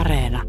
[0.00, 0.42] Areena.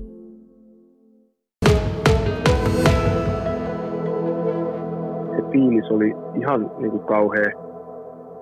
[5.35, 6.09] Se fiilis oli
[6.41, 7.49] ihan niin kuin kauhea,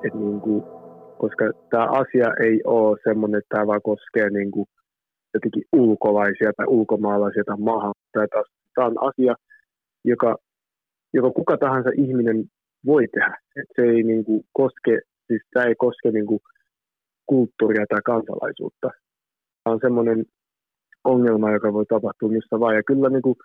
[0.06, 0.64] että niin kuin,
[1.18, 4.66] koska tämä asia ei ole semmoinen, että tämä vaan koskee niin kuin
[5.34, 7.94] jotenkin ulkolaisia tai ulkomaalaisia tai maahan.
[8.14, 9.36] Tämä on asia,
[10.06, 10.36] joka,
[11.14, 12.46] joka kuka tahansa ihminen
[12.86, 13.38] voi tehdä.
[13.56, 16.40] Et se ei niin kuin, koske, siis tämä ei koske niin kuin,
[17.26, 18.90] kulttuuria tai kansalaisuutta.
[19.64, 20.26] Tämä on semmoinen
[21.04, 22.76] ongelma, joka voi tapahtua missä vaan.
[22.76, 23.36] Ja kyllä niin kuin,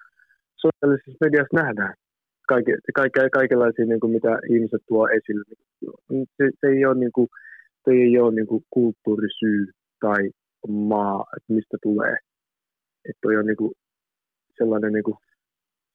[0.57, 1.95] sosiaalisessa mediassa nähdään
[2.49, 5.45] kaike, kaike, kaikenlaisia, niin kuin, mitä ihmiset tuo esille.
[6.37, 7.29] Se, se ei ole, niin kuin,
[7.85, 9.67] se ei ole niin kuin, kulttuurisyy
[10.01, 10.31] tai
[10.69, 12.17] maa, että mistä tulee.
[13.09, 13.73] Että on niin kuin,
[14.59, 15.17] sellainen niin kuin,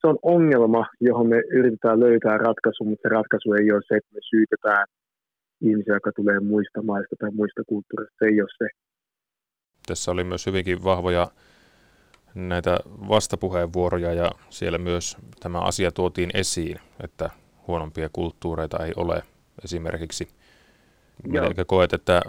[0.02, 4.14] se on ongelma, johon me yritetään löytää ratkaisu, mutta se ratkaisu ei ole se, että
[4.14, 4.86] me syytetään
[5.62, 8.16] ihmisiä, jotka tulee muista maista tai muista kulttuureista.
[8.20, 8.68] Se ei ole se.
[9.88, 11.28] Tässä oli myös hyvinkin vahvoja
[12.36, 17.30] näitä vastapuheenvuoroja ja siellä myös tämä asia tuotiin esiin, että
[17.68, 19.24] huonompia kulttuureita ei ole
[19.64, 20.28] esimerkiksi.
[21.28, 22.22] Miten koet, että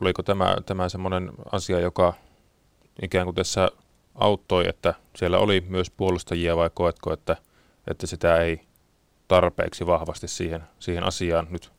[0.00, 2.14] oliko tämä, tämä semmoinen asia, joka
[3.02, 3.68] ikään kuin tässä
[4.14, 7.36] auttoi, että siellä oli myös puolustajia vai koetko, että,
[7.90, 8.60] että sitä ei
[9.28, 11.72] tarpeeksi vahvasti siihen, siihen asiaan nyt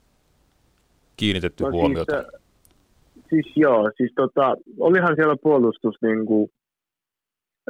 [1.18, 2.24] kiinnitetty no, huomiota?
[2.24, 6.52] Siis, siis joo, siis tota, olihan siellä puolustus niin kuin,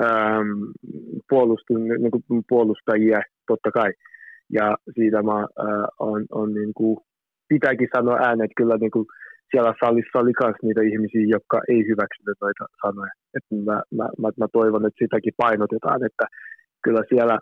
[0.01, 0.49] ähm,
[1.29, 3.91] puolustus, niin kuin puolustajia totta kai.
[4.49, 6.97] Ja siitä mä äh, on, on niin kuin,
[7.49, 9.05] pitääkin sanoa ääneen, että kyllä niin kuin,
[9.51, 13.11] siellä salissa oli myös niitä ihmisiä, jotka ei hyväksynyt noita sanoja.
[13.35, 16.25] Et mä, mä, mä, mä toivon, että sitäkin painotetaan, että
[16.83, 17.37] kyllä siellä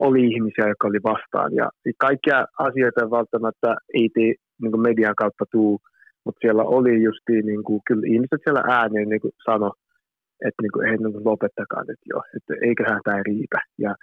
[0.00, 1.50] oli ihmisiä, jotka oli vastaan.
[1.60, 1.66] Ja
[1.98, 5.78] kaikkia asioita välttämättä ei tee niin median kautta tuu,
[6.24, 9.72] mutta siellä oli justiin, niin kuin, kyllä ihmiset siellä ääneen niin sano,
[10.40, 13.60] että niin kuin, ei niin lopettakaa nyt jo, että eiköhän tämä riitä.
[13.78, 13.94] Ja,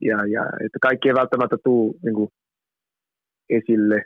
[0.00, 2.28] ja, ja että kaikki ei välttämättä tuu niin kuin,
[3.50, 4.02] esille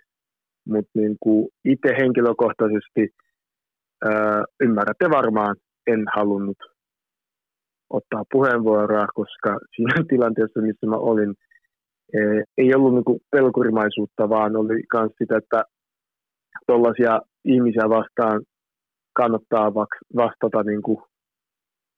[0.69, 3.09] mutta niin kuin itse henkilökohtaisesti
[4.05, 5.57] ää, ymmärrätte varmaan,
[5.87, 6.59] en halunnut
[7.91, 11.35] ottaa puheenvuoroa, koska siinä tilanteessa, missä mä olin,
[12.17, 15.63] ää, ei ollut niin pelkurimaisuutta, vaan oli myös sitä, että
[16.67, 18.43] tuollaisia ihmisiä vastaan
[19.13, 19.75] kannattaa
[20.17, 20.99] vastata, niin kuin,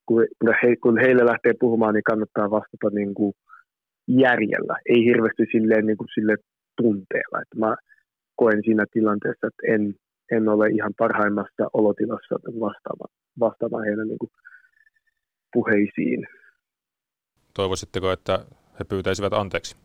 [0.07, 0.27] kun,
[0.63, 3.33] he, kun heille lähtee puhumaan, niin kannattaa vastata niin kuin
[4.09, 6.37] järjellä, ei hirveästi silleen, niin kuin sille
[6.77, 7.43] tunteella.
[7.43, 7.77] Että mä
[8.37, 9.95] koen siinä tilanteessa, että en,
[10.31, 12.35] en ole ihan parhaimmassa olotilassa
[12.67, 13.07] vastaava,
[13.41, 14.31] vastaava heidän niin kuin
[15.53, 16.27] puheisiin.
[17.55, 18.39] Toivoisitteko, että
[18.79, 19.77] he pyytäisivät anteeksi?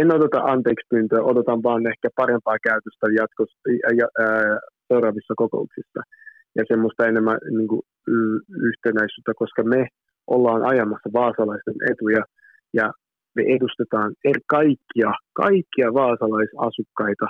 [0.00, 3.58] En odota anteeksi pyyntöä, odotan vaan ehkä parempaa käytöstä jatkossa,
[4.00, 6.00] ja, ää, seuraavissa kokouksissa
[6.56, 7.82] ja semmoista enemmän niin kuin,
[8.68, 9.88] yhtenäisyyttä, koska me
[10.26, 12.22] ollaan ajamassa vaasalaisten etuja
[12.74, 12.92] ja
[13.36, 17.26] me edustetaan er, kaikkia, kaikkia vaasalaisasukkaita,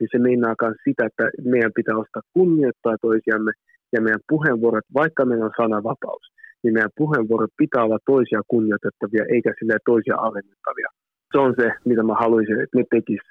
[0.00, 3.52] niin se meinaa myös sitä, että meidän pitää ostaa kunnioittaa toisiamme
[3.92, 6.24] ja meidän puheenvuorot, vaikka meillä on sananvapaus,
[6.62, 10.88] niin meidän puheenvuorot pitää olla toisia kunnioitettavia eikä sille toisia alennettavia.
[11.32, 13.24] Se on se, mitä mä haluaisin, että ne tekis.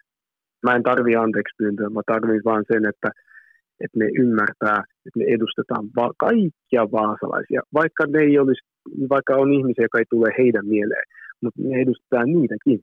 [0.66, 3.10] Mä en tarvi anteeksi pyyntöä, mä tarvitsen vaan sen, että,
[3.84, 8.62] että ne ymmärtää, että me edustetaan va- kaikkia vaasalaisia, vaikka ne ei olisi,
[9.10, 11.08] vaikka on ihmisiä, jotka ei tule heidän mieleen
[11.42, 12.80] mutta ne edustaa niitäkin.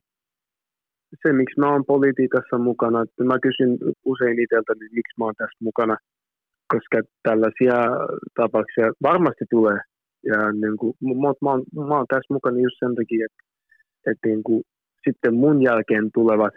[1.23, 5.35] Se, miksi mä oon politiikassa mukana, että mä kysyn usein itseltä, niin miksi mä oon
[5.39, 5.97] tässä mukana,
[6.73, 7.79] koska tällaisia
[8.37, 9.81] tapauksia varmasti tulee.
[10.31, 10.95] Ja niin kuin,
[11.43, 13.43] mä, oon, mä oon tässä mukana just sen takia, että,
[14.11, 14.63] että niin kuin,
[15.09, 16.55] sitten mun jälkeen tulevat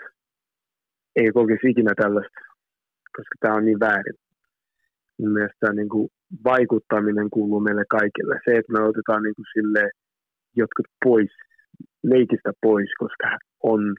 [1.15, 2.39] ei kokisi ikinä tällaista,
[3.15, 4.17] koska tämä on niin väärin.
[5.19, 6.09] Mun mielestä niin kuin,
[6.43, 8.35] vaikuttaminen kuuluu meille kaikille.
[8.45, 9.91] Se, että me otetaan niin kuin, silleen,
[10.55, 11.31] jotkut pois
[12.03, 13.95] leikistä pois, koska on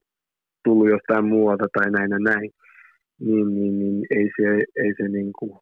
[0.64, 2.50] tullut jostain muualta tai näin ja näin,
[3.20, 4.48] niin, niin, niin ei se,
[4.84, 5.52] ei se, niin kuin,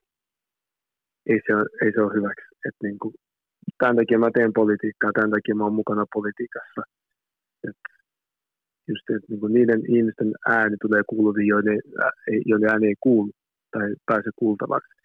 [1.26, 1.52] ei se,
[1.84, 2.46] ei se ole hyväksi.
[2.68, 3.14] Et niin kuin,
[3.78, 6.82] tämän takia mä teen politiikkaa, tämän takia mä oon mukana politiikassa.
[7.68, 7.80] Et
[8.88, 11.78] just, että niin kuin niiden ihmisten ääni tulee kuuluviin, joiden,
[12.46, 13.30] joiden ääni ei kuulu
[13.72, 14.95] tai pääse kuultavaksi.